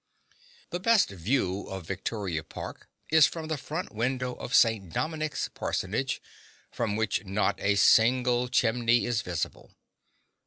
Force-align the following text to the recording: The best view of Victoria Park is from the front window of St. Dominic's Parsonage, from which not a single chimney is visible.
The 0.71 0.79
best 0.79 1.11
view 1.11 1.67
of 1.67 1.85
Victoria 1.85 2.43
Park 2.43 2.89
is 3.11 3.27
from 3.27 3.49
the 3.49 3.55
front 3.57 3.93
window 3.93 4.33
of 4.33 4.55
St. 4.55 4.91
Dominic's 4.91 5.47
Parsonage, 5.49 6.19
from 6.71 6.95
which 6.95 7.23
not 7.23 7.59
a 7.59 7.75
single 7.75 8.47
chimney 8.47 9.05
is 9.05 9.21
visible. 9.21 9.75